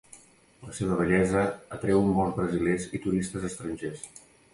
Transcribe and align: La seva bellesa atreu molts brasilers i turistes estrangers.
La 0.67 0.71
seva 0.77 0.95
bellesa 1.01 1.43
atreu 1.77 2.01
molts 2.15 2.39
brasilers 2.39 2.87
i 2.99 3.03
turistes 3.05 3.47
estrangers. 3.51 4.03